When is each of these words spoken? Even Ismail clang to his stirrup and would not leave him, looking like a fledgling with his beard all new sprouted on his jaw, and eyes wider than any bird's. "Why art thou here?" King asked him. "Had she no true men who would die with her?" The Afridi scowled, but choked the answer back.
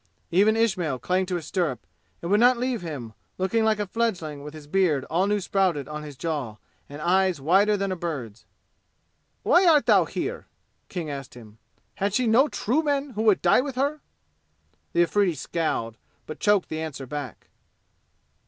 Even 0.31 0.57
Ismail 0.57 0.97
clang 0.97 1.27
to 1.27 1.35
his 1.35 1.45
stirrup 1.45 1.85
and 2.23 2.31
would 2.31 2.39
not 2.39 2.57
leave 2.57 2.81
him, 2.81 3.13
looking 3.37 3.63
like 3.63 3.77
a 3.77 3.85
fledgling 3.85 4.41
with 4.41 4.55
his 4.55 4.65
beard 4.65 5.05
all 5.11 5.27
new 5.27 5.39
sprouted 5.39 5.87
on 5.87 6.01
his 6.01 6.17
jaw, 6.17 6.55
and 6.89 6.99
eyes 7.03 7.39
wider 7.39 7.77
than 7.77 7.91
any 7.91 7.99
bird's. 7.99 8.43
"Why 9.43 9.67
art 9.67 9.85
thou 9.85 10.05
here?" 10.05 10.47
King 10.89 11.11
asked 11.11 11.35
him. 11.35 11.59
"Had 11.97 12.15
she 12.15 12.25
no 12.25 12.47
true 12.47 12.81
men 12.81 13.11
who 13.11 13.21
would 13.21 13.43
die 13.43 13.61
with 13.61 13.75
her?" 13.75 14.01
The 14.93 15.03
Afridi 15.03 15.35
scowled, 15.35 15.97
but 16.25 16.39
choked 16.39 16.69
the 16.69 16.81
answer 16.81 17.05
back. 17.05 17.49